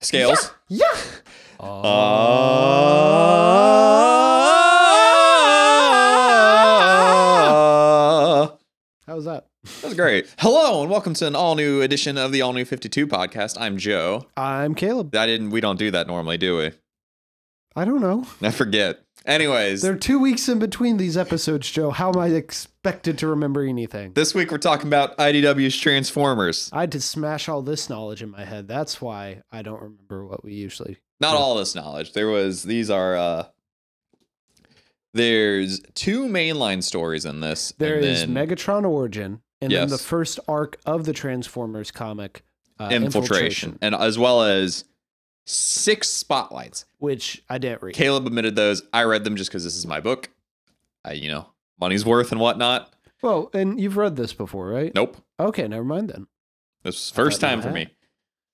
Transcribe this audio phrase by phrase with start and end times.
[0.00, 0.52] Scales.
[0.68, 0.84] Yeah.
[1.60, 2.20] Uh,
[9.20, 9.48] was that?
[9.82, 10.34] that's great.
[10.38, 13.58] Hello and welcome to an all new edition of the All New 52 podcast.
[13.60, 14.26] I'm Joe.
[14.34, 15.14] I'm Caleb.
[15.14, 16.72] I didn't we don't do that normally, do we?
[17.76, 18.26] I don't know.
[18.42, 19.00] I forget.
[19.26, 21.90] Anyways, There are two weeks in between these episodes, Joe.
[21.90, 24.14] How am I expected to remember anything?
[24.14, 26.70] this week we're talking about IDW's Transformers.
[26.72, 28.66] I had to smash all this knowledge in my head.
[28.66, 30.98] That's why I don't remember what we usually.
[31.20, 32.14] Not all this knowledge.
[32.14, 33.44] There was these are uh
[35.12, 37.72] there's two mainline stories in this.
[37.78, 42.42] There is then Megatron Origin, and then the first arc of the Transformers comic,
[42.78, 44.84] uh, infiltration, and as well as
[45.50, 46.84] six spotlights.
[46.98, 47.94] which I didn't read.
[47.94, 48.82] Caleb admitted those.
[48.92, 50.30] I read them just because this is my book.
[51.04, 51.48] I, you know,
[51.80, 52.92] money's worth and whatnot.
[53.22, 54.94] well, and you've read this before, right?
[54.94, 55.16] Nope.
[55.38, 56.26] Okay, never mind then.
[56.82, 57.82] This was first time for me.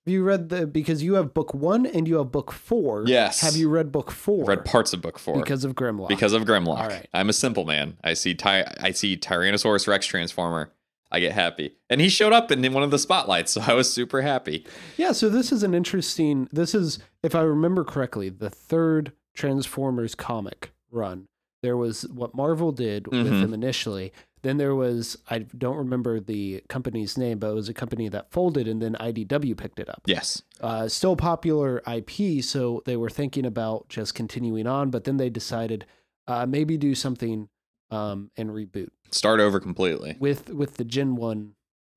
[0.06, 3.02] Have you read the because you have book one and you have book four?
[3.06, 3.40] Yes.
[3.40, 4.44] Have you read book four?
[4.44, 6.08] I read parts of book four because of Grimlock.
[6.08, 6.78] because of Grimlock.
[6.78, 7.08] All right.
[7.12, 7.96] I'm a simple man.
[8.04, 10.70] I see ty- I see Tyrannosaurus Rex transformer.
[11.10, 13.92] I get happy, and he showed up in one of the spotlights, so I was
[13.92, 14.66] super happy.
[14.96, 16.48] Yeah, so this is an interesting.
[16.52, 21.28] This is, if I remember correctly, the third Transformers comic run.
[21.62, 23.40] There was what Marvel did with Mhm.
[23.42, 24.12] them initially.
[24.42, 28.30] Then there was I don't remember the company's name, but it was a company that
[28.30, 30.02] folded, and then IDW picked it up.
[30.06, 30.42] Yes.
[30.60, 35.30] Uh, still popular IP, so they were thinking about just continuing on, but then they
[35.30, 35.86] decided
[36.28, 37.48] uh, maybe do something
[37.90, 40.16] um, and reboot Start over completely.
[40.18, 41.52] with with the Gen One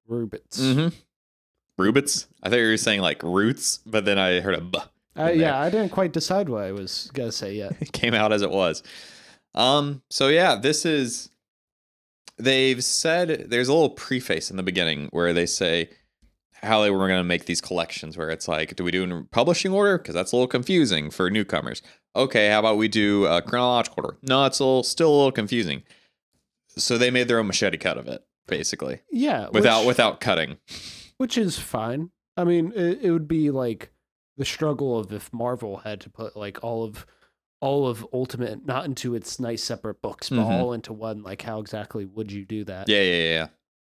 [0.10, 0.60] Rubits.
[0.60, 0.96] Mm-hmm.
[1.82, 2.28] Rubits.
[2.44, 4.86] I thought you were saying like roots, but then I heard a buh.
[5.18, 7.76] Uh, yeah, I didn't quite decide what I was gonna say yet.
[7.80, 8.84] it came out as it was.
[9.56, 11.30] Um, so yeah, this is
[12.38, 15.90] they've said there's a little preface in the beginning where they say
[16.62, 19.26] how they were going to make these collections where it's like, do we do in
[19.32, 19.98] publishing order?
[19.98, 21.82] Because that's a little confusing for newcomers.
[22.16, 24.18] Okay, how about we do a chronological order?
[24.22, 25.84] No, it's a little, still a little confusing.
[26.70, 30.58] So they made their own machete cut of it, basically, Yeah, without which, without cutting.
[31.18, 32.12] which is fine.
[32.38, 33.92] I mean, it, it would be like
[34.38, 37.06] the struggle of if Marvel had to put like all of
[37.62, 40.50] all of Ultimate not into its nice separate books, but Mhm.
[40.62, 41.22] all into one.
[41.24, 42.88] Like, how exactly would you do that?
[42.88, 43.48] Yeah, yeah, yeah.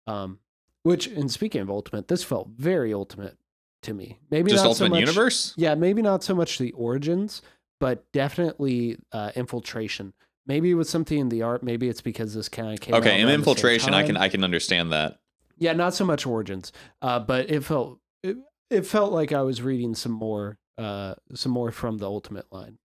[0.07, 0.39] Um,
[0.81, 3.37] which, and speaking of Ultimate, this felt very Ultimate
[3.83, 4.17] to me.
[4.31, 5.53] Maybe Just not so Ultimate much, Universe.
[5.57, 7.43] Yeah, maybe not so much the origins,
[7.81, 10.13] but definitely uh, infiltration.
[10.45, 11.63] Maybe it was something in the art.
[11.63, 12.93] Maybe it's because this kind of came.
[12.93, 14.15] Okay, in around infiltration, I can.
[14.15, 15.19] I can understand that.
[15.57, 16.71] Yeah, not so much origins,
[17.01, 18.37] uh, but it felt it,
[18.69, 22.77] it felt like I was reading some more uh, some more from the Ultimate line,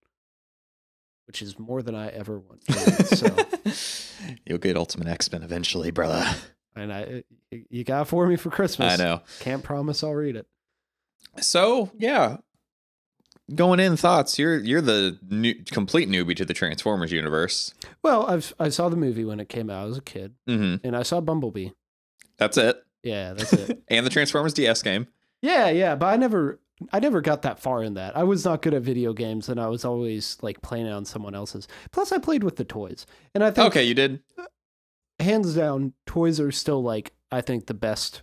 [1.27, 2.65] which is more than I ever want.
[2.67, 3.37] To so,
[4.47, 6.27] You'll get Ultimate X Men eventually, brother.
[6.75, 8.99] and I you got it for me for Christmas.
[8.99, 9.23] I know.
[9.41, 10.47] Can't promise I'll read it.
[11.41, 12.39] So yeah,
[13.55, 14.39] going in thoughts.
[14.39, 17.73] You're you're the new, complete newbie to the Transformers universe.
[18.03, 20.87] Well, I've I saw the movie when it came out as a kid, Mm-hmm.
[20.87, 21.71] and I saw Bumblebee.
[22.39, 22.83] That's it.
[23.03, 23.83] Yeah, that's it.
[23.89, 25.07] and the Transformers DS game.
[25.43, 26.61] yeah, yeah, but I never
[26.93, 28.17] I never got that far in that.
[28.17, 31.34] I was not good at video games, and I was always like playing on someone
[31.34, 31.69] else's.
[31.93, 34.21] Plus, I played with the toys, and I think Okay, you did
[35.19, 38.23] hands down, toys are still like I think the best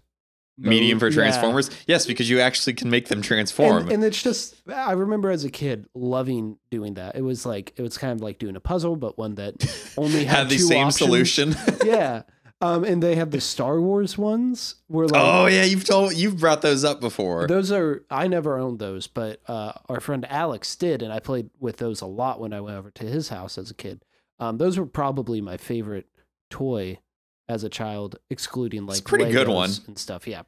[0.57, 1.15] medium for mode- yeah.
[1.21, 1.69] Transformers.
[1.87, 3.83] Yes, because you actually can make them transform.
[3.83, 7.15] And, and it's just I remember as a kid loving doing that.
[7.15, 9.55] It was like it was kind of like doing a puzzle, but one that
[9.97, 10.97] only had, Had the two same options.
[10.97, 11.55] solution.
[11.85, 12.23] yeah.
[12.61, 16.39] Um, and they have the Star Wars ones where like oh yeah, you've told you've
[16.39, 17.45] brought those up before.
[17.45, 21.49] those are I never owned those, but uh, our friend Alex did, and I played
[21.59, 24.05] with those a lot when I went over to his house as a kid.
[24.39, 26.05] Um, those were probably my favorite
[26.49, 26.99] toy
[27.49, 29.69] as a child, excluding like pretty good Legos one.
[29.87, 30.27] and stuff.
[30.27, 30.43] Yeah.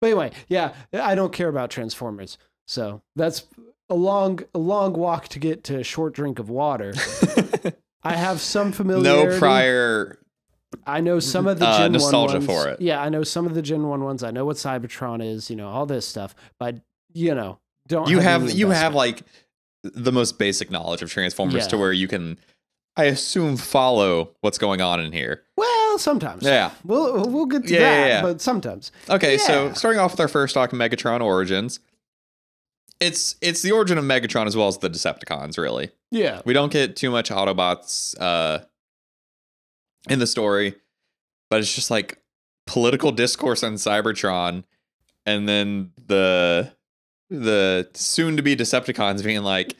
[0.00, 2.36] But anyway, yeah, I don't care about Transformers,
[2.66, 3.44] so that's
[3.88, 6.94] a long, a long walk to get to a short drink of water.
[8.02, 9.32] I have some familiarity.
[9.34, 10.18] no prior.
[10.86, 12.46] I know some of the uh, Gen 1 nostalgia ones.
[12.46, 12.80] for it.
[12.80, 14.22] Yeah, I know some of the Gen 1 ones.
[14.22, 16.34] I know what Cybertron is, you know, all this stuff.
[16.58, 16.80] But,
[17.12, 19.22] you know, don't You have have you have like
[19.82, 22.38] the most basic knowledge of Transformers to where you can,
[22.96, 25.42] I assume, follow what's going on in here.
[25.56, 26.42] Well, sometimes.
[26.44, 26.70] Yeah.
[26.84, 28.22] We'll we'll get to Yeah, that, yeah, yeah.
[28.22, 28.92] but sometimes.
[29.10, 31.80] Okay, so starting off with our first talk, Megatron Origins.
[33.00, 35.90] It's it's the origin of Megatron as well as the Decepticons, really.
[36.12, 36.40] Yeah.
[36.44, 38.60] We don't get too much Autobots uh
[40.08, 40.74] in the story,
[41.50, 42.18] but it's just like
[42.66, 44.64] political discourse on Cybertron
[45.26, 46.72] and then the
[47.30, 49.74] the soon to be Decepticons being like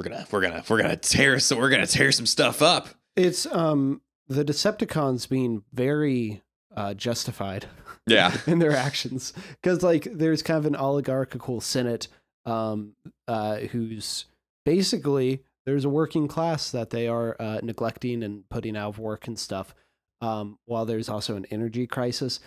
[0.00, 2.88] we're gonna we're gonna we're gonna tear so we're gonna tear some stuff up.
[3.16, 6.40] It's um the Decepticons being very
[6.74, 7.66] uh, justified
[8.06, 8.34] Yeah.
[8.46, 12.08] in their actions because like there's kind of an oligarchical senate
[12.46, 12.94] um
[13.28, 14.24] uh who's
[14.64, 19.26] basically there's a working class that they are uh, neglecting and putting out of work
[19.26, 19.74] and stuff
[20.22, 22.40] um while there's also an energy crisis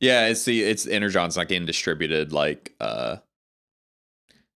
[0.00, 3.16] Yeah, it's the it's energon's not getting distributed like uh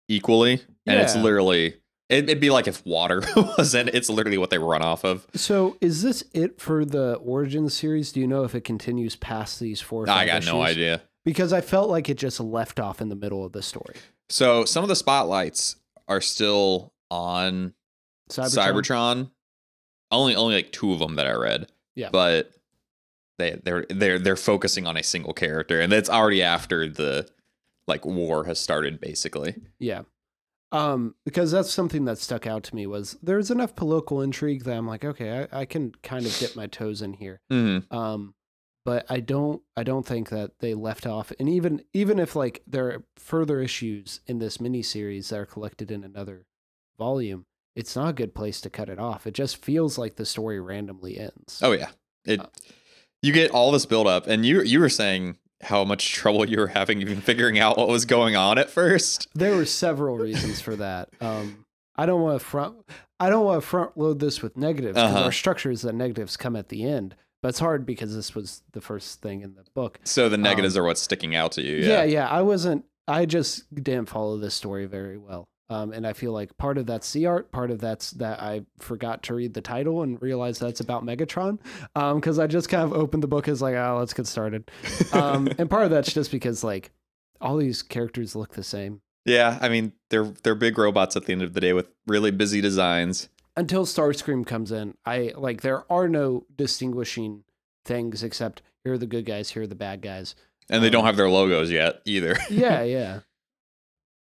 [0.09, 0.61] equally.
[0.87, 4.83] And it's literally it, it'd be like if water wasn't it's literally what they run
[4.83, 5.27] off of.
[5.35, 9.61] so is this it for the origin series do you know if it continues past
[9.61, 11.03] these four I got no idea.
[11.25, 13.97] because i felt like it just left off in the middle of the story
[14.31, 15.77] So some of the spotlights
[16.07, 17.75] are still on
[18.31, 19.31] cybertron, Cybertron.
[20.11, 21.67] Only only like two of them that I read.
[21.95, 22.09] Yeah.
[22.11, 22.51] But
[23.39, 27.29] they they're they're they're focusing on a single character and that's already after the
[27.87, 29.57] like war has started basically.
[29.79, 30.03] Yeah.
[30.71, 34.77] Um, because that's something that stuck out to me was there's enough political intrigue that
[34.77, 37.41] I'm like, okay, I, I can kind of dip my toes in here.
[37.51, 37.91] Mhm.
[37.93, 38.35] Um,
[38.85, 42.63] but I don't I don't think that they left off and even even if like
[42.67, 46.47] there are further issues in this miniseries that are collected in another
[46.99, 49.27] volume, it's not a good place to cut it off.
[49.27, 51.61] It just feels like the story randomly ends.
[51.63, 51.91] Oh yeah.
[52.25, 52.47] It Uh,
[53.23, 56.59] you get all this build up and you you were saying how much trouble you
[56.59, 59.29] were having even figuring out what was going on at first.
[59.35, 61.09] There were several reasons for that.
[61.21, 61.65] Um,
[61.97, 62.77] I don't want to front.
[63.19, 65.25] I don't want to front load this with negatives because Uh-huh.
[65.25, 67.17] our structure is that negatives come at the end.
[67.43, 70.01] But it's hard because this was the first thing in the book.
[70.05, 71.77] So the negatives are what's sticking out to you.
[71.79, 72.05] Um, Yeah, Yeah.
[72.05, 72.29] yeah.
[72.29, 72.85] I wasn't.
[73.07, 75.49] I just didn't follow this story very well.
[75.71, 78.63] Um, and I feel like part of that's the art, part of that's that I
[78.79, 81.59] forgot to read the title and realize that's about Megatron.
[81.95, 84.71] Um, because I just kind of opened the book as like, oh, let's get started.
[85.13, 86.91] Um, and part of that's just because like
[87.41, 89.03] all these characters look the same.
[89.27, 92.31] Yeah, I mean they're they're big robots at the end of the day with really
[92.31, 93.29] busy designs.
[93.57, 97.45] until Starscream comes in, I like there are no distinguishing
[97.85, 100.35] things except here are the good guys, here are the bad guys.
[100.71, 102.37] And they Um, don't have their logos yet either.
[102.49, 103.21] Yeah, yeah.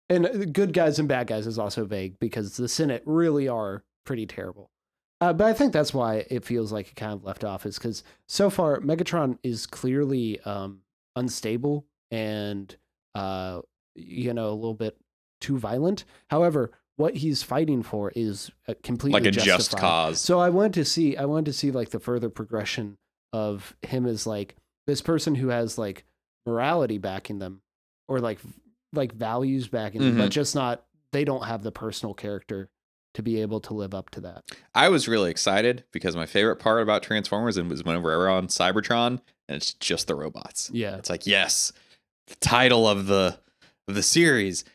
[0.09, 3.83] And uh, good guys and bad guys is also vague because the Senate really are
[4.05, 4.69] pretty terrible.
[5.21, 7.77] Uh, but I think that's why it feels like it kind of left off is
[7.77, 10.81] because so far Megatron is clearly um,
[11.15, 12.75] unstable and
[13.15, 13.61] uh,
[13.95, 14.97] you know a little bit
[15.41, 16.03] too violent.
[16.29, 19.81] However, what he's fighting for is uh, completely like a just justified.
[19.81, 20.21] cause.
[20.21, 22.97] So I wanted to see I wanted to see like the further progression
[23.33, 24.55] of him as like
[24.85, 26.05] this person who has like
[26.45, 27.61] morality backing them
[28.07, 28.39] or like
[28.97, 30.29] like values backing them, but mm-hmm.
[30.29, 32.69] just not they don't have the personal character
[33.15, 34.43] to be able to live up to that.
[34.73, 39.21] I was really excited because my favorite part about Transformers was whenever we're on Cybertron
[39.47, 40.69] and it's just the robots.
[40.73, 40.97] Yeah.
[40.97, 41.71] It's like, yes,
[42.27, 43.39] the title of the
[43.87, 44.65] of the series.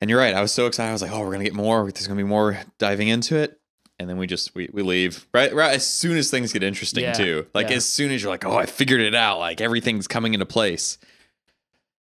[0.00, 0.34] And you're right.
[0.34, 0.88] I was so excited.
[0.88, 1.90] I was like, oh, we're gonna get more.
[1.92, 3.60] There's gonna be more diving into it.
[3.98, 5.26] And then we just we, we leave.
[5.34, 7.46] Right right as soon as things get interesting Yeah, too.
[7.54, 7.76] Like yeah.
[7.76, 9.38] as soon as you're like, oh, I figured it out.
[9.38, 10.98] Like everything's coming into place.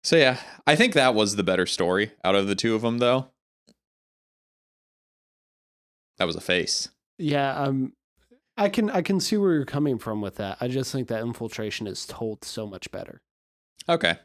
[0.04, 2.98] So yeah, I think that was the better story out of the two of them
[2.98, 3.30] though.
[6.18, 6.90] That was a face.
[7.18, 7.94] Yeah, um
[8.56, 10.58] I can I can see where you're coming from with that.
[10.60, 13.22] I just think that infiltration is told so much better.
[13.88, 14.16] Okay.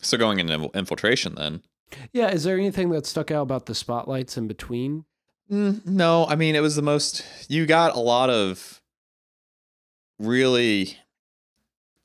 [0.00, 1.62] So going into infiltration then.
[2.12, 5.04] Yeah, is there anything that stuck out about the spotlights in between?
[5.50, 7.24] Mm, no, I mean it was the most.
[7.48, 8.80] You got a lot of
[10.20, 10.96] really.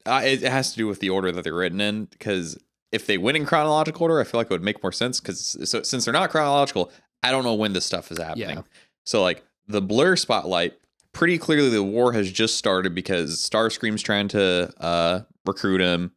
[0.07, 2.57] Uh, it, it has to do with the order that they're written in because
[2.91, 5.19] if they went in chronological order, I feel like it would make more sense.
[5.19, 6.91] Because so since they're not chronological,
[7.23, 8.57] I don't know when this stuff is happening.
[8.57, 8.61] Yeah.
[9.05, 10.73] So like the Blur spotlight,
[11.11, 16.11] pretty clearly the war has just started because Starscream's trying to uh, recruit him.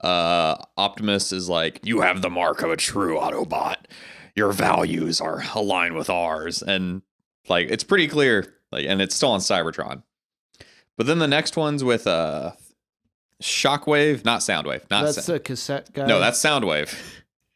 [0.00, 3.76] Uh, Optimus is like, "You have the mark of a true Autobot.
[4.34, 7.02] Your values are aligned with ours," and
[7.48, 8.54] like it's pretty clear.
[8.72, 10.02] Like, and it's still on Cybertron.
[10.96, 12.52] But then the next one's with uh,
[13.42, 16.06] Shockwave, not Soundwave, not That's Sa- the cassette guy.
[16.06, 16.94] no, that's Soundwave.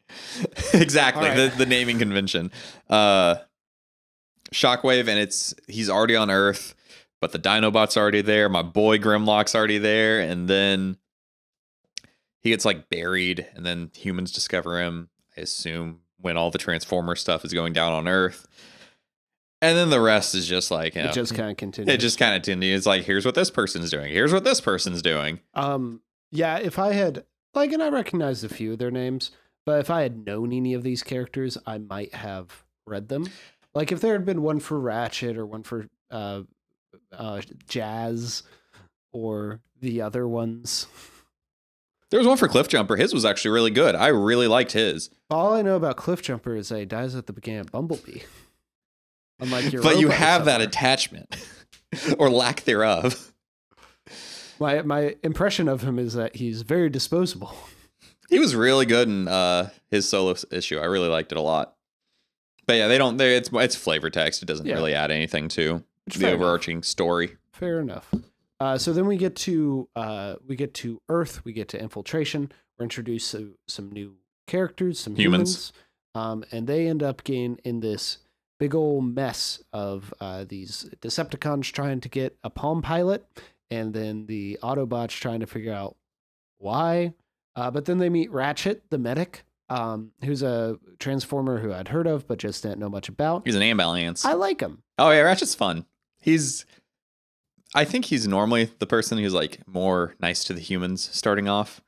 [0.74, 1.28] exactly.
[1.28, 1.36] Right.
[1.36, 2.50] The the naming convention.
[2.88, 3.36] Uh
[4.52, 6.74] Shockwave and it's he's already on Earth,
[7.20, 8.48] but the Dinobot's already there.
[8.48, 10.96] My boy Grimlock's already there, and then
[12.42, 17.16] he gets like buried, and then humans discover him, I assume, when all the Transformer
[17.16, 18.46] stuff is going down on Earth.
[19.66, 21.92] And then the rest is just like, you know, it just kind of continues.
[21.92, 22.78] it just kind of continues.
[22.78, 24.12] It's like, here's what this person's doing.
[24.12, 25.40] Here's what this person's doing.
[25.54, 29.30] Um, yeah, if I had like, and I recognized a few of their names,
[29.64, 33.26] but if I had known any of these characters, I might have read them.
[33.74, 36.42] Like if there had been one for Ratchet or one for uh,
[37.12, 38.42] uh, Jazz
[39.12, 40.86] or the other ones.
[42.10, 42.98] There was one for Cliffjumper.
[42.98, 43.96] His was actually really good.
[43.96, 45.10] I really liked his.
[45.28, 48.20] All I know about Cliffjumper is that he dies at the beginning of Bumblebee.
[49.40, 51.36] Unlike your, but you have that attachment
[52.18, 53.32] or lack thereof.
[54.58, 57.54] My my impression of him is that he's very disposable.
[58.28, 60.78] He was really good in uh, his solo issue.
[60.80, 61.76] I really liked it a lot.
[62.66, 63.18] But yeah, they don't.
[63.18, 64.42] They it's it's flavor text.
[64.42, 64.74] It doesn't Yeah.
[64.74, 66.40] really add anything to the fair enough.
[66.40, 67.36] overarching story.
[67.52, 68.12] Fair enough.
[68.58, 71.44] Uh, so then we get to uh, we get to Earth.
[71.44, 72.50] We get to infiltration.
[72.76, 74.16] We're introduced to some new
[74.48, 75.72] characters, some humans, Humans.
[76.16, 78.18] um, and they end up getting in this
[78.58, 83.26] big old mess of uh, these Decepticons trying to get a Palm Pilot,
[83.70, 85.96] and then the Autobots trying to figure out
[86.58, 87.14] why.
[87.54, 92.06] Uh, but then they meet Ratchet, the medic, um, who's a transformer who I'd heard
[92.06, 93.42] of but just didn't know much about.
[93.44, 94.24] He's an ambulance.
[94.24, 94.82] I like him.
[94.98, 95.86] Oh yeah, Ratchet's fun.
[96.20, 96.64] He's
[97.74, 101.82] I think he's normally the person who's like more nice to the humans starting off.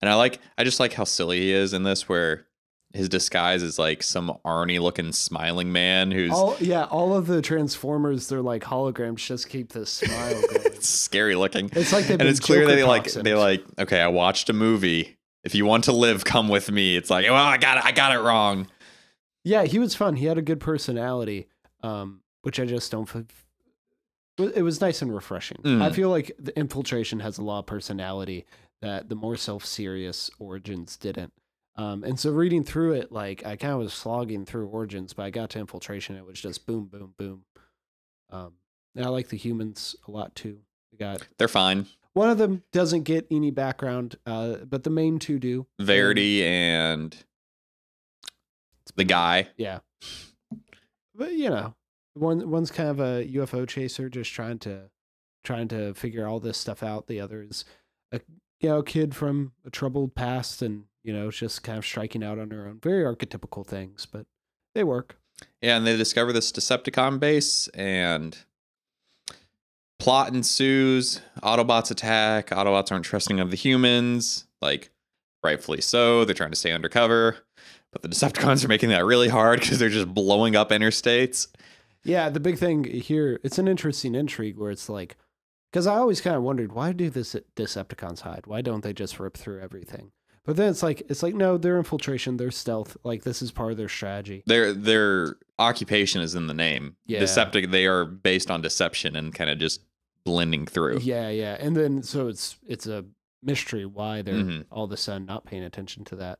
[0.00, 2.46] And I like I just like how silly he is in this where
[2.94, 7.40] his disguise is like some Arnie looking smiling man who's All yeah, all of the
[7.40, 9.16] Transformers, they're like holograms.
[9.16, 10.66] Just keep this smile going.
[10.66, 11.70] it's scary looking.
[11.72, 15.16] It's like and it's clear that they like they like okay, I watched a movie.
[15.44, 16.96] If you want to live, come with me.
[16.96, 18.68] It's like, well, I got it, I got it wrong.
[19.44, 20.16] Yeah, he was fun.
[20.16, 21.48] He had a good personality,
[21.82, 23.08] um, which I just don't.
[24.38, 25.58] It was nice and refreshing.
[25.58, 25.82] Mm.
[25.82, 28.46] I feel like the infiltration has a lot of personality
[28.80, 31.32] that the more self-serious Origins didn't.
[31.76, 35.22] Um, and so reading through it, like I kind of was slogging through Origins, but
[35.24, 36.16] I got to infiltration.
[36.16, 37.44] It was just boom, boom, boom.
[38.30, 38.52] Um,
[38.94, 40.58] and I like the humans a lot too.
[40.90, 41.86] We got They're fine.
[42.12, 45.66] one of them doesn't get any background, uh, but the main two do.
[45.80, 47.16] Verity and
[48.96, 49.48] the guy.
[49.56, 49.78] Yeah.
[51.14, 51.74] But you know,
[52.14, 54.90] one one's kind of a UFO chaser just trying to
[55.44, 57.06] trying to figure all this stuff out.
[57.06, 57.64] The other is
[58.12, 58.20] a
[58.60, 62.38] you know, kid from a troubled past and, you know, just kind of striking out
[62.38, 62.78] on her own.
[62.82, 64.26] Very archetypical things, but
[64.74, 65.16] they work.
[65.60, 68.36] Yeah, and they discover this Decepticon base and
[69.98, 71.20] plot ensues.
[71.42, 72.50] Autobots attack.
[72.50, 74.90] Autobots aren't trusting of the humans, like
[75.42, 76.24] rightfully so.
[76.24, 77.38] They're trying to stay undercover,
[77.92, 81.48] but the Decepticons are making that really hard because they're just blowing up interstates.
[82.04, 85.16] Yeah, the big thing here, it's an interesting intrigue where it's like,
[85.72, 88.46] because I always kind of wondered why do this Decepticons hide?
[88.46, 90.10] Why don't they just rip through everything?
[90.44, 93.70] But then it's like it's like no, their infiltration, their stealth, like this is part
[93.72, 94.42] of their strategy.
[94.46, 96.96] Their their occupation is in the name.
[97.06, 97.20] Yeah.
[97.20, 97.70] Deceptic.
[97.70, 99.80] They are based on deception and kind of just
[100.24, 100.98] blending through.
[101.02, 103.04] Yeah, yeah, and then so it's it's a
[103.42, 104.64] mystery why they're Mhm.
[104.70, 106.38] all of a sudden not paying attention to that.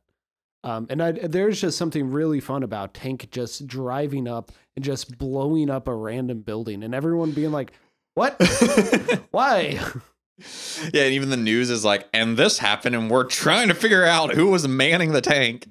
[0.65, 5.17] Um, and I, there's just something really fun about Tank just driving up and just
[5.17, 7.71] blowing up a random building, and everyone being like,
[8.15, 8.35] "What?
[9.31, 9.79] Why?"
[10.93, 14.03] Yeah, and even the news is like, and this happened, and we're trying to figure
[14.03, 15.67] out who was manning the tank.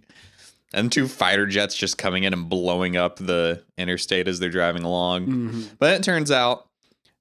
[0.74, 4.84] And two fighter jets just coming in and blowing up the interstate as they're driving
[4.84, 5.26] along.
[5.26, 5.76] Mhm.
[5.78, 6.66] But it turns out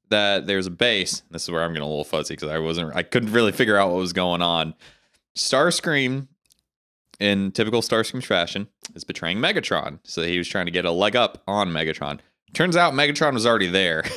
[0.10, 1.24] that there's a base.
[1.32, 3.76] This is where I'm getting a little fuzzy because I wasn't, I couldn't really figure
[3.76, 4.74] out what was going on.
[5.38, 6.28] Starscream,
[7.20, 10.00] in typical Starscream fashion, is betraying Megatron.
[10.04, 12.20] So he was trying to get a leg up on Megatron.
[12.54, 14.04] Turns out Megatron was already there.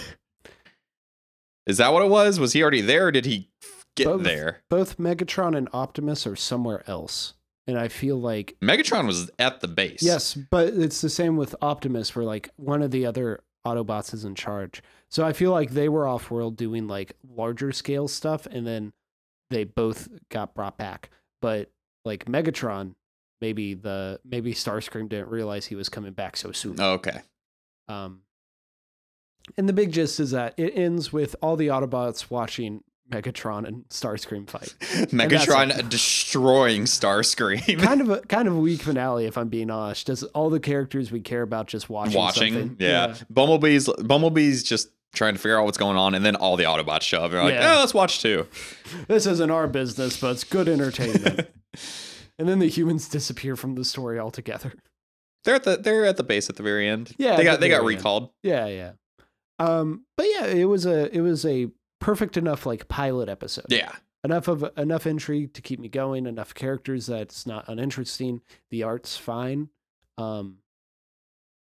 [1.66, 2.38] is that what it was?
[2.38, 3.48] Was he already there or did he
[3.96, 4.22] get Both.
[4.24, 4.62] there?
[4.70, 7.34] Both Megatron and Optimus are somewhere else,
[7.66, 10.02] and I feel like Megatron was at the base.
[10.02, 14.24] Yes, but it's the same with Optimus, where like one of the other Autobots is
[14.24, 14.82] in charge.
[15.10, 18.92] So I feel like they were off world doing like larger scale stuff, and then
[19.50, 21.10] they both got brought back.
[21.40, 21.70] But
[22.04, 22.94] like Megatron,
[23.40, 26.76] maybe the maybe Starscream didn't realize he was coming back so soon.
[26.78, 27.22] Oh, okay.
[27.88, 28.20] Um,
[29.56, 33.84] and the big gist is that it ends with all the Autobots watching Megatron and
[33.90, 34.74] Starscream fight.
[35.12, 37.78] Megatron destroying Starscream.
[37.80, 40.06] kind of a kind of a weak finale, if I'm being honest.
[40.06, 42.14] Just all the characters we care about just watching.
[42.16, 42.54] watching.
[42.54, 42.76] something.
[42.80, 43.14] Yeah.
[43.30, 47.02] Bumblebee's Bumblebee's just trying to figure out what's going on, and then all the Autobots
[47.02, 47.30] show up.
[47.30, 47.76] They're like, Yeah.
[47.76, 48.46] "Oh, let's watch too."
[49.06, 51.48] This isn't our business, but it's good entertainment.
[52.38, 54.72] and then the humans disappear from the story altogether.
[55.44, 57.12] they're at the they're at the base at the very end.
[57.18, 58.00] Yeah, they got the they got very end.
[58.00, 58.30] recalled.
[58.42, 58.92] Yeah, yeah.
[59.58, 61.68] Um, but yeah, it was a it was a
[62.00, 63.66] perfect enough like pilot episode.
[63.68, 63.92] Yeah,
[64.24, 68.40] Enough of enough intrigue to keep me going, enough characters that's not uninteresting.
[68.70, 69.68] The art's fine.
[70.18, 70.58] Um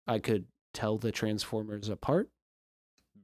[0.07, 2.29] I could tell the Transformers apart.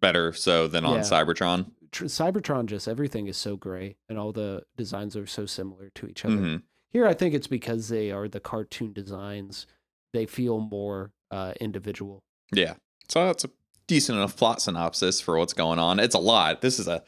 [0.02, 1.02] better so than on Yeah.
[1.02, 1.72] Cybertron.
[1.92, 6.08] Tr- Cybertron just everything is so gray and all the designs are so similar to
[6.08, 6.36] each other.
[6.38, 6.64] Mhm.
[6.92, 9.68] Here, I think it's because they are the cartoon designs.
[10.14, 12.24] They feel more uh, individual.
[12.54, 12.76] Yeah,
[13.10, 13.50] so that's a
[13.90, 16.00] decent enough plot synopsis for what's going on.
[16.00, 16.62] It's a lot.
[16.62, 17.04] This is a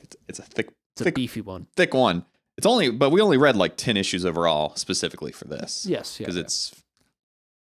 [0.00, 1.66] it's, it's a thick It's a beefy one.
[1.76, 2.24] thick one.
[2.56, 5.84] It's only, but we only read like ten issues overall specifically for this.
[5.84, 6.42] Yes, yeah, because yeah.
[6.42, 6.72] it's,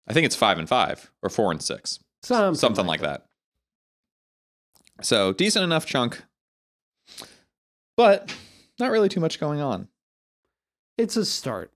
[0.08, 2.00] I think it's five and five or four and six.
[2.24, 3.26] something, something like that.
[5.02, 6.24] So decent enough chunk.
[7.96, 8.36] but
[8.80, 9.88] not really too much going on.
[10.98, 11.72] It's a start.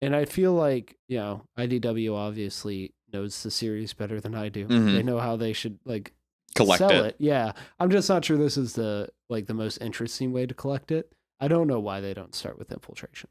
[0.00, 4.66] And I feel like, you know, IDW obviously knows the series better than I do.
[4.66, 4.94] Mhm.
[4.94, 6.12] They know how they should like
[6.54, 7.06] Collect sell it.
[7.06, 7.16] it.
[7.18, 7.52] Yeah.
[7.78, 11.12] I'm just not sure this is the like the most interesting way to collect it.
[11.40, 13.30] I don't know why they don't start with infiltration.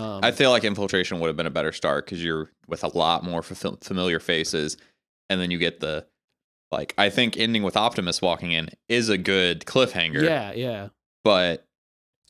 [0.00, 2.96] Um, I feel like infiltration would have been a better start because you're with a
[2.96, 4.76] lot more fa- familiar faces,
[5.28, 6.06] and then you get the
[6.70, 6.94] like.
[6.96, 10.22] I think ending with Optimus walking in is a good cliffhanger.
[10.22, 10.88] yeah, yeah.
[11.24, 11.66] but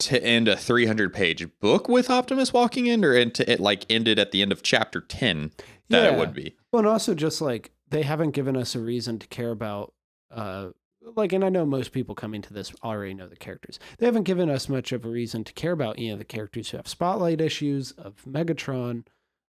[0.00, 3.84] to end a 300 page book with Optimus walking in, or and to it like
[3.90, 5.52] ended at the end of chapter 10,
[5.88, 6.10] that yeah.
[6.10, 6.56] it would be.
[6.72, 9.92] Well, and also just like they haven't given us a reason to care about
[10.30, 10.70] uh
[11.16, 13.78] like and I know most people coming to this already know the characters.
[13.98, 16.70] They haven't given us much of a reason to care about any of the characters
[16.70, 19.04] who have spotlight issues of Megatron.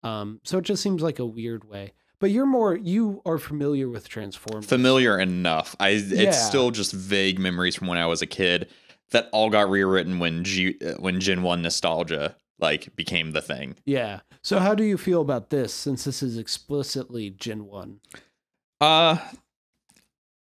[0.03, 1.93] Um so it just seems like a weird way.
[2.21, 4.67] But you're more you are familiar with Transformers.
[4.67, 5.75] Familiar enough.
[5.81, 6.29] I Yeah.
[6.29, 8.69] it's still just vague memories from when I was a kid
[9.11, 13.77] that all got rewritten when G, uh, when Gen 1 nostalgia like became the thing.
[13.87, 14.21] yeah.
[14.43, 18.01] So how do you feel about this since this is explicitly Gen 1?
[18.81, 19.19] Uh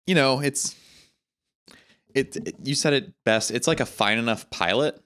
[0.08, 0.76] you know, it's
[2.14, 3.52] it, it you said it best.
[3.52, 5.00] It's like a fine enough pilot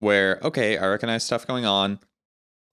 [0.00, 2.00] where okay, I recognize stuff going on.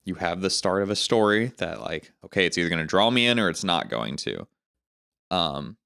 [0.06, 3.10] You have the start of a story that like okay, it's either going to draw
[3.10, 4.48] me in or it's not going to.
[5.32, 5.78] Um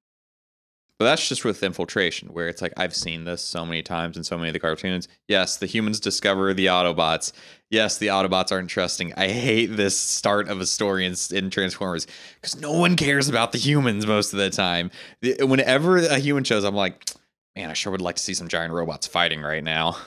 [1.02, 4.24] but that's just with infiltration where it's like I've seen this so many times in
[4.24, 5.08] so many of the cartoons.
[5.28, 7.32] Yes, the humans discover the Autobots.
[7.72, 9.14] Yes, the Autobots aren't trusting.
[9.18, 12.06] I hate this start of a story in, in Transformers
[12.36, 14.92] because no one cares about the humans most of the time.
[15.22, 17.10] The- Whenever a human shows, I'm like,
[17.56, 19.98] man, I sure would like to see some giant robots fighting right now.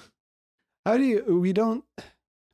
[0.87, 1.83] How do you we don't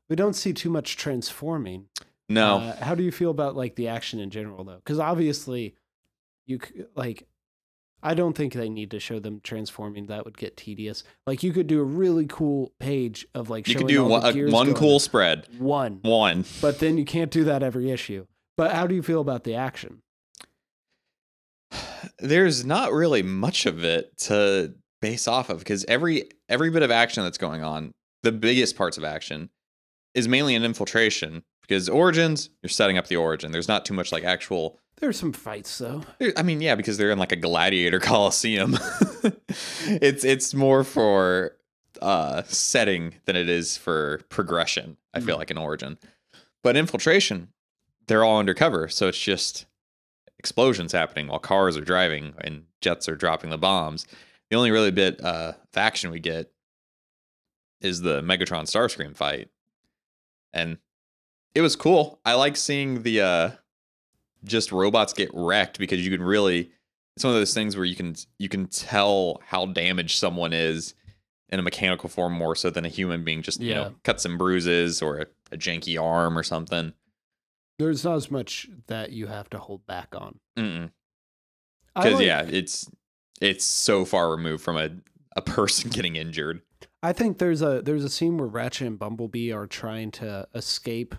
[0.09, 1.89] we don't see too much transforming.
[2.31, 4.77] No, Uh, how do you feel about like the action in general though?
[4.77, 5.75] Because obviously,
[6.47, 6.59] you
[6.95, 7.27] like,
[8.03, 10.07] I don't think they need to show them transforming.
[10.07, 11.05] That would get tedious.
[11.27, 14.23] Like you could do a really cool page of like you showing could do one,
[14.23, 15.47] the a- gears one cool spread.
[15.59, 16.45] one, One.
[16.63, 18.27] but then you can't do that every issue.
[18.57, 20.01] But how do you feel about the action?
[22.19, 26.91] There's not really much of it to base off of because every every bit of
[26.91, 29.51] action that's going on, the biggest parts of action,
[30.15, 31.43] is mainly an infiltration.
[31.63, 33.53] Because origins, you're setting up the origin.
[33.53, 36.03] There's not too much like actual There's some fights though.
[36.37, 38.79] I mean, yeah, because they're in like a gladiator coliseum.
[39.87, 41.57] it's it's more for
[42.03, 44.97] uh setting than it is for progression.
[45.15, 45.39] I feel Mm.
[45.39, 45.99] like in Origin,
[46.63, 47.49] but infiltration,
[48.07, 49.67] they're all undercover, so it's just
[50.39, 54.07] explosions happening while cars are driving and jets are dropping the bombs.
[54.51, 56.51] The only really bit uh, of action we get
[57.81, 59.49] is the Megatron Starscream fight,
[60.53, 60.79] and
[61.55, 62.21] it was cool.
[62.25, 63.51] I like seeing the uh,
[64.45, 66.71] just robots get wrecked because you can really
[67.17, 70.95] it's one of those things where you can you can tell how damaged someone is
[71.51, 74.39] in a mechanical form more so than a human being just you know cuts and
[74.39, 76.93] bruises or a, a janky arm or something.
[77.79, 80.39] There's not as much that you have to hold back on.
[80.55, 82.89] because like- yeah it's
[83.41, 84.91] it's so far removed from a,
[85.37, 86.63] a person getting injured.
[87.03, 91.15] I think there's a there's a scene where Ratchet and Bumblebee are trying to escape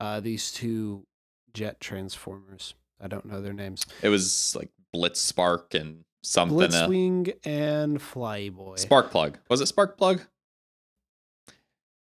[0.00, 1.06] uh, these two
[1.54, 2.74] jet transformers.
[3.00, 3.86] I don't know their names.
[4.02, 8.78] it was like blitz spark and something uh, Blitzwing and Flyboy.
[8.78, 10.22] spark plug was it spark plug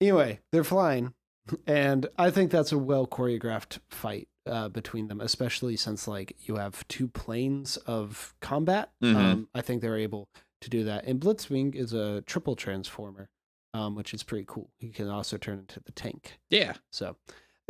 [0.00, 1.12] Anyway, they're flying,
[1.66, 6.56] and I think that's a well choreographed fight uh, between them, especially since like you
[6.56, 8.90] have two planes of combat.
[9.02, 9.14] Mhm.
[9.14, 10.28] Um, I think they're able
[10.62, 11.04] to do that.
[11.04, 13.28] And Blitzwing is a triple transformer,
[13.74, 14.70] um, which is pretty cool.
[14.78, 16.38] He can also turn into the tank.
[16.48, 17.16] yeah So,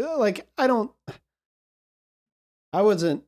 [0.01, 0.93] uh, like, I don't.
[2.73, 3.25] I wasn't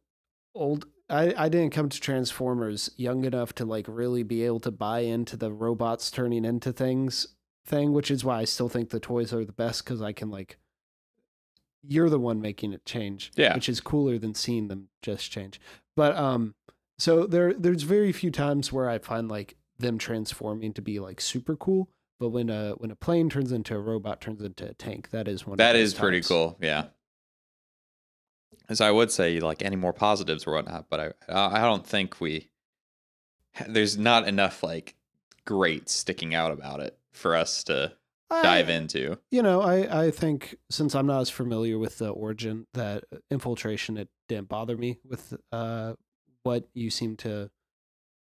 [0.54, 0.86] old.
[1.10, 5.00] I, I didn't come to Transformers young enough to like really be able to buy
[5.00, 7.26] into the robots turning into things
[7.66, 10.30] thing, which is why I still think the toys are the best because I can
[10.30, 10.56] like.
[11.86, 13.54] You're the one making it change, Yeah.
[13.54, 15.60] which is cooler than seeing them just change.
[15.96, 16.54] But um,
[16.98, 21.20] so there there's very few times where I find like them transforming to be like
[21.20, 21.88] super cool.
[22.20, 25.26] But when a when a plane turns into a robot turns into a tank, that
[25.26, 25.58] is one.
[25.58, 26.28] that of is those pretty times.
[26.28, 26.84] cool yeah
[28.72, 32.20] as i would say like any more positives or whatnot but i i don't think
[32.20, 32.48] we
[33.68, 34.96] there's not enough like
[35.44, 37.92] great sticking out about it for us to
[38.42, 42.66] dive into You know, I I think since I'm not as familiar with the origin,
[42.72, 45.94] that infiltration it didn't bother me with uh
[46.42, 47.50] what you seem to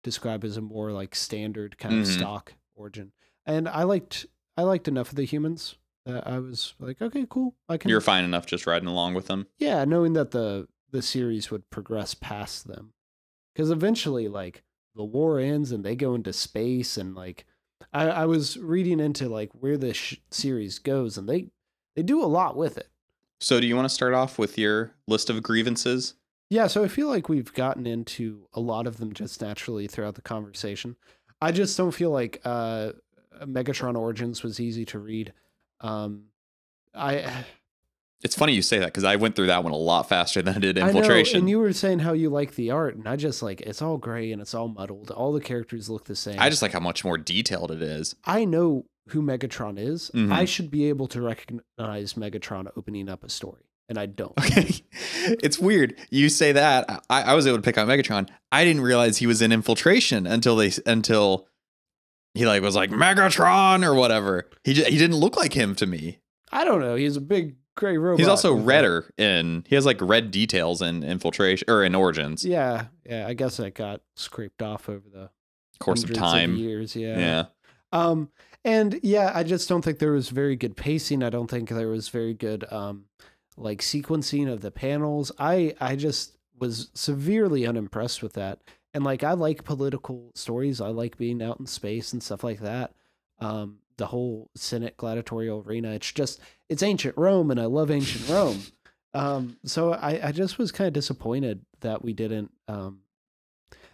[0.03, 2.13] describe as a more like standard kind of Mhm.
[2.13, 3.13] stock origin,
[3.47, 4.27] and I liked
[4.59, 7.89] I liked enough of the humans that I was like, okay, cool, I can.
[7.89, 11.69] you're fine enough just riding along with them yeah, knowing that the the series would
[11.71, 12.93] progress past them,
[13.55, 14.63] because eventually, like
[14.95, 17.47] the war ends and they go into space, and like
[17.93, 21.49] I, I was reading into like where this sh- series goes, and they
[21.97, 22.89] they do a lot with it.
[23.41, 26.15] So, do you want to start off with your list of grievances?
[26.51, 30.15] Yeah, so I feel like we've gotten into a lot of them just naturally throughout
[30.15, 30.97] the conversation.
[31.41, 32.93] I just don't feel like uh,
[33.43, 35.33] Megatron Origins was easy to read.
[35.81, 36.25] Um,
[36.95, 37.45] I
[38.23, 40.57] It's funny you say that because I went through that one a lot faster than
[40.57, 41.41] I did I know, Infiltration.
[41.41, 43.99] and you were saying how you like the art, and I just like it's all
[43.99, 45.11] gray and it's all muddled.
[45.11, 46.37] All the characters look the same.
[46.41, 48.17] I just like how much more detailed it is.
[48.25, 50.11] I know who Megatron is.
[50.15, 50.33] Mhm.
[50.33, 54.33] I should be able to recognize Megatron opening up a story, and I don't.
[54.39, 54.71] Okay.
[55.43, 55.95] it's weird.
[56.11, 57.05] You say that.
[57.11, 58.31] I, I was able to pick out Megatron.
[58.51, 61.47] I didn't realize he was in infiltration until they until
[62.35, 64.49] he like was like Megatron or whatever.
[64.65, 66.19] He he didn't look like him to me.
[66.53, 66.95] I don't know.
[66.95, 68.19] He's a big gray robot.
[68.21, 72.45] He's also redder in he has like red details in infiltration or in origins.
[72.45, 73.27] Yeah, yeah.
[73.27, 75.31] I guess that got scraped off over the
[75.81, 76.57] Course of time.
[76.57, 76.95] years.
[76.95, 77.19] Yeah.
[77.19, 77.45] yeah.
[77.93, 78.31] Um,
[78.65, 81.23] and yeah, I just don't think there was very good pacing.
[81.23, 83.07] I don't think there was very good um,
[83.57, 85.33] like sequencing of the panels.
[85.39, 88.61] I I just was severely unimpressed with that.
[88.95, 90.81] And like I like political stories.
[90.81, 92.95] I like being out in space and stuff like that.
[93.41, 95.91] Um, the whole Senate gladiatorial arena.
[95.91, 98.63] It's just it's ancient Rome, and I love ancient Rome.
[99.17, 103.03] Um, so I I just was kind of disappointed that we didn't um,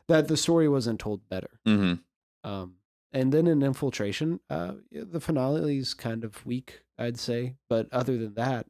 [0.09, 1.61] that the story wasn't told better.
[1.67, 1.95] hmm
[2.43, 2.77] Um,
[3.13, 7.57] and then in Infiltration, uh, the finale is kind of weak, I'd say.
[7.69, 8.65] But other than that,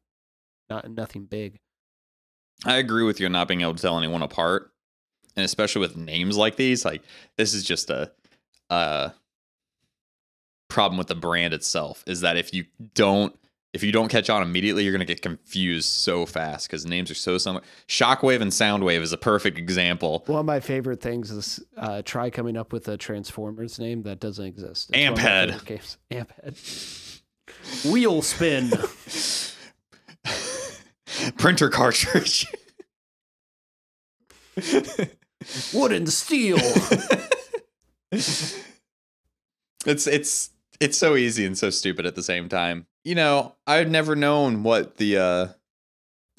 [0.68, 1.60] not nothing big.
[2.64, 4.69] I agree with you not being able to tell anyone apart.
[5.40, 7.02] And especially with names like these, like
[7.36, 8.12] this is just a
[8.68, 9.10] uh
[10.68, 13.34] problem with the brand itself is that if you don't
[13.72, 17.14] if you don't catch on immediately, you're gonna get confused so fast because names are
[17.14, 17.62] so similar.
[17.88, 20.24] Shockwave and Soundwave is a perfect example.
[20.26, 24.20] One of my favorite things is uh, try coming up with a Transformers name that
[24.20, 24.90] doesn't exist.
[24.92, 25.64] It's one of my Amphead.
[25.64, 25.98] Games.
[26.10, 27.90] Amphead.
[27.90, 28.72] Wheel spin.
[31.38, 32.46] Printer cartridge.
[35.72, 36.58] Wood and steel.
[38.12, 38.62] it's
[39.86, 40.50] it's
[40.80, 42.86] it's so easy and so stupid at the same time.
[43.04, 45.48] You know, I've never known what the uh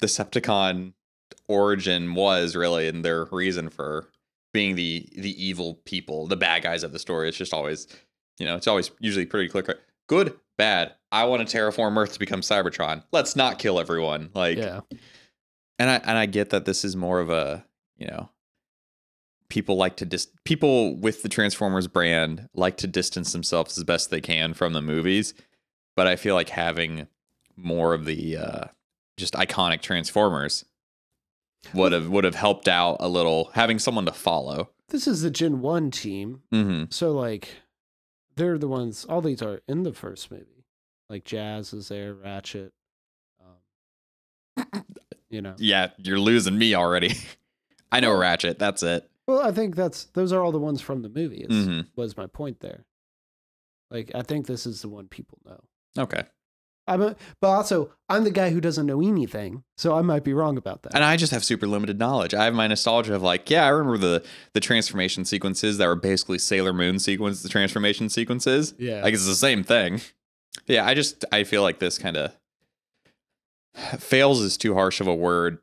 [0.00, 0.92] the Decepticon
[1.48, 4.08] origin was really and their reason for
[4.52, 7.28] being the the evil people, the bad guys of the story.
[7.28, 7.86] It's just always,
[8.38, 9.80] you know, it's always usually pretty clear cut.
[10.08, 10.92] Good, bad.
[11.10, 13.02] I want to terraform Earth to become Cybertron.
[13.12, 14.30] Let's not kill everyone.
[14.34, 14.80] Like yeah.
[15.78, 17.64] and I and I get that this is more of a
[17.96, 18.28] you know
[19.52, 24.08] people like to dis people with the Transformers brand like to distance themselves as best
[24.08, 25.34] they can from the movies,
[25.94, 27.06] but I feel like having
[27.54, 28.64] more of the uh,
[29.18, 30.64] just iconic Transformers
[31.74, 34.70] would have would have helped out a little having someone to follow.
[34.88, 36.42] This is the Gen 1 team.
[36.50, 37.56] hmm So, like,
[38.36, 40.64] they're the ones, all these are in the first movie.
[41.10, 42.72] Like, Jazz is there, Ratchet.
[44.56, 44.84] Um,
[45.28, 45.56] you know.
[45.58, 47.14] Yeah, you're losing me already.
[47.92, 48.58] I know Ratchet.
[48.58, 49.10] That's it.
[49.32, 51.46] Well, I think that's those are all the ones from the movie.
[51.48, 52.84] Is, hmm Was my point there?
[53.90, 55.60] Like, I think this is the one people know.
[56.02, 56.22] Okay.
[56.88, 60.34] I'm a, but also I'm the guy who doesn't know anything, so I might be
[60.34, 60.94] wrong about that.
[60.96, 62.34] And I just have super limited knowledge.
[62.34, 65.94] I have my nostalgia of like, yeah, I remember the the transformation sequences that were
[65.94, 68.74] basically Sailor Moon sequence, the transformation sequences.
[68.78, 70.00] yeah, Like it's the same thing.
[70.66, 72.32] Yeah, I just I feel like this kind of
[73.98, 75.58] fails is too harsh of a word.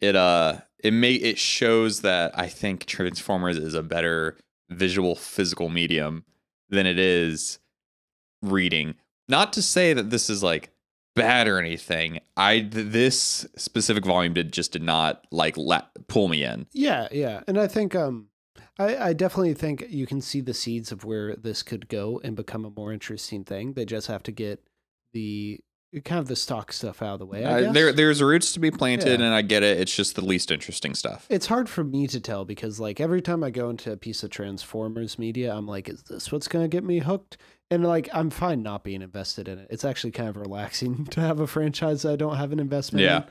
[0.00, 4.36] It uh it may it shows that I think Transformers is a better
[4.70, 6.24] visual physical medium
[6.68, 7.58] than it is
[8.42, 8.94] reading.
[9.28, 10.70] Not to say that this is like
[11.14, 12.20] bad or anything.
[12.36, 16.66] I this specific volume did just did not like la- pull me in.
[16.72, 17.42] yeah, yeah.
[17.46, 18.28] And I think um,
[18.78, 22.36] I, I definitely think you can see the seeds of where this could go and
[22.36, 23.72] become a more interesting thing.
[23.72, 24.62] They just have to get
[25.12, 25.60] the
[26.04, 27.44] kind of the stock stuff out of the way.
[27.44, 29.26] I Uh, there there's roots to be planted Yeah.
[29.26, 29.78] and I get it.
[29.80, 31.26] It's just the least interesting stuff.
[31.30, 34.22] it's hard for me to tell because like every time I go into a piece
[34.22, 37.38] of Transformers media, I'm like, is this what's gonna get me hooked?
[37.70, 39.68] And like I'm fine not being invested in it.
[39.70, 43.24] It's actually kind of relaxing to have a franchise I don't have an investment Yeah.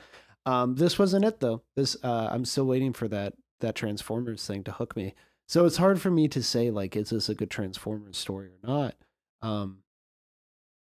[0.46, 0.52] in.
[0.52, 1.62] Um this wasn't it though.
[1.76, 5.14] This uh I'm still waiting for that that Transformers thing to hook me.
[5.46, 8.68] So it's hard for me to say like is this a good Transformers story or
[8.68, 8.94] not.
[9.42, 9.78] Um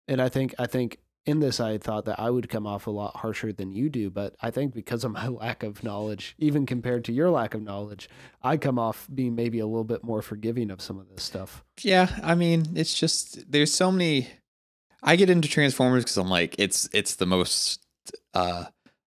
[0.07, 2.91] and I think I think in this I thought that I would come off a
[2.91, 6.65] lot harsher than you do, but I think because of my lack of knowledge, even
[6.65, 8.09] compared to your lack of knowledge,
[8.41, 11.63] I come off being maybe a little bit more forgiving of some of this stuff.
[11.81, 14.29] Yeah, I mean, it's just there's so many.
[15.03, 17.85] I get into Transformers because I'm like, it's it's the most
[18.33, 18.65] uh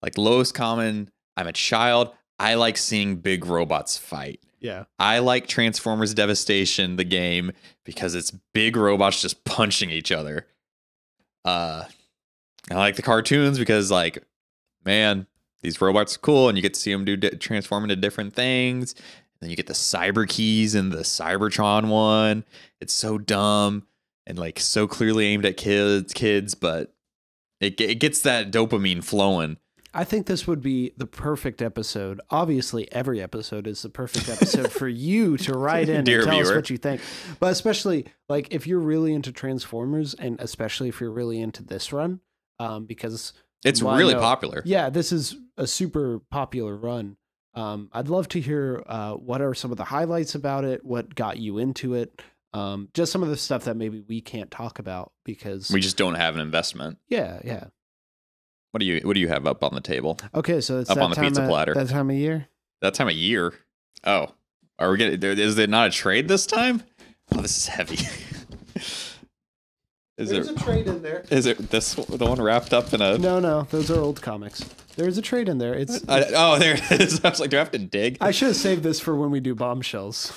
[0.02, 1.10] like lowest common.
[1.38, 2.12] I'm a child.
[2.39, 4.41] I like seeing big robots fight.
[4.60, 4.86] Yeah.
[5.00, 7.52] I like Transformers Devastation, the game,
[7.84, 10.47] because it's big robots just punching each other.
[11.43, 11.86] Uh,
[12.69, 14.24] I like the cartoons because, like,
[14.86, 15.26] man,
[15.62, 18.34] these robots are cool, and you get to see them do di- transform into different
[18.34, 18.95] things.
[19.39, 22.43] then you get the cyber keys and the Cybertron one.
[22.80, 23.88] It's so dumb
[24.28, 26.93] and like so clearly aimed at kids, kids, but
[27.60, 29.58] it it gets that dopamine flowing.
[29.93, 32.21] I think this would be the perfect episode.
[32.30, 36.50] Obviously, every episode is the perfect episode for you to write in and tell us
[36.50, 37.02] what you think.
[37.41, 41.91] But especially, like, if you're really into Transformers, and especially if you're really into this
[41.91, 42.21] run,
[42.62, 44.62] um, because It's really popular.
[44.65, 47.17] yeah, this is a super popular run.
[47.54, 51.13] Um, I'd love to hear uh, what are some of the highlights about it, what
[51.15, 52.21] got you into it,
[52.54, 55.97] um, just some of the stuff that maybe we can't talk about because We just
[55.97, 56.97] don't have an investment.
[57.10, 57.65] yeah, yeah.
[58.71, 60.17] What do you What do you have up on the table?
[60.34, 61.74] Okay, so it's Up that on the time pizza of, platter.
[61.74, 62.47] That time of year.
[62.82, 63.54] That time of year.
[64.06, 64.28] Oh,
[64.80, 65.21] are we getting?
[65.21, 66.82] Is it not a trade this time?
[67.34, 67.97] Oh, this is heavy.
[70.21, 70.60] is There's it?
[70.60, 71.23] a trade in there.
[71.29, 73.17] Is it this the one wrapped up in a?
[73.17, 74.63] No, no, those are old comics.
[74.95, 75.73] There's a trade in there.
[75.73, 76.07] It's.
[76.07, 77.19] I, oh, there it is.
[77.25, 78.17] I was like, do I have to dig?
[78.21, 80.34] I should have saved this for when we do bombshells.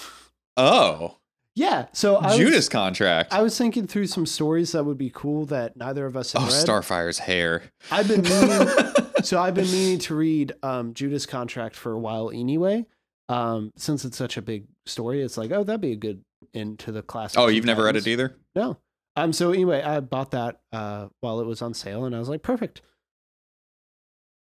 [0.57, 1.19] oh,
[1.55, 3.33] Yeah, so I Judas was, contract.
[3.33, 6.43] I was thinking through some stories that would be cool that neither of us have
[6.43, 6.55] oh, read.
[6.55, 7.65] Starfire's hair.
[7.91, 8.69] I've been meaning,
[9.23, 12.87] so I've been meaning to read um, Judas Contract for a while anyway.
[13.29, 16.93] Um, since it's such a big story, it's like, oh, that'd be a good into
[16.93, 17.39] the classic.
[17.39, 18.37] oh, you've never read it either.
[18.55, 18.77] No.
[19.17, 19.33] Um.
[19.33, 22.43] So anyway, I bought that uh while it was on sale, and I was like,
[22.43, 22.83] perfect.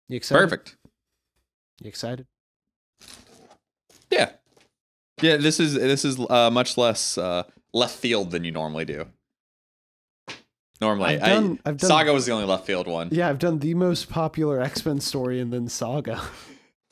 [0.10, 0.41] You excited?
[0.43, 0.77] Perfect.
[1.81, 2.25] You excited?
[4.12, 4.31] Yeah.
[5.21, 5.38] Yeah.
[5.38, 9.05] This is this is uh, much less uh, left field than you normally do.
[10.81, 13.10] Normally, I've done- I, I've done- Saga was the only left field one.
[13.12, 16.21] Yeah, I've done the most popular X Men story and then Saga.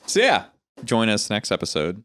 [0.06, 0.44] So yeah,
[0.84, 2.02] join us next episode.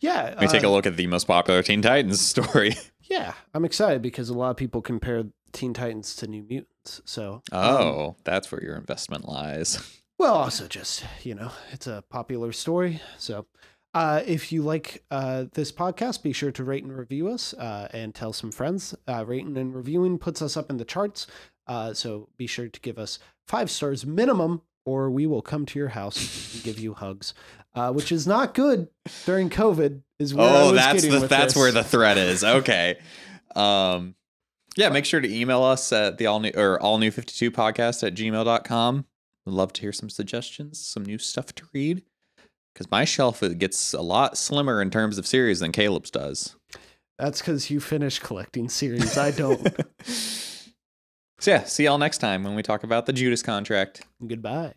[0.00, 0.34] yeah.
[0.40, 2.74] We take a uh, look at the most popular Teen Titans story.
[3.08, 7.00] Yeah, I'm excited because a lot of people compare Teen Titans to New Mutants.
[7.04, 7.42] So.
[7.52, 9.78] um, Oh, that's where your investment lies.
[10.18, 13.02] Well, also just you know, it's a popular story.
[13.18, 13.44] So,
[13.92, 17.88] uh, if you like uh, this podcast, be sure to rate and review us, uh,
[17.92, 18.94] and tell some friends.
[19.06, 21.26] Uh, rating and reviewing puts us up in the charts.
[21.66, 25.78] Uh, so be sure to give us five stars minimum, or we will come to
[25.78, 27.34] your house and give you hugs,
[27.74, 28.88] uh, which is not good
[29.26, 30.00] during COVID.
[30.18, 31.56] Is where I oh, was that's the that's this.
[31.56, 32.42] where the threat is.
[32.44, 32.96] Okay.
[33.54, 34.14] um
[34.76, 38.06] yeah, make sure to email us at the all new or all new 52 podcast
[38.06, 39.06] at gmail.com.
[39.46, 42.02] We'd love to hear some suggestions, some new stuff to read.
[42.74, 46.56] Because my shelf it gets a lot slimmer in terms of series than Caleb's does.
[47.18, 49.16] That's because you finish collecting series.
[49.16, 49.66] I don't.
[50.04, 50.70] so
[51.46, 54.02] yeah, see y'all next time when we talk about the Judas contract.
[54.26, 54.74] Goodbye.